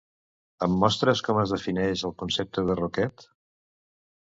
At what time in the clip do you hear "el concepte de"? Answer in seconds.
2.11-2.81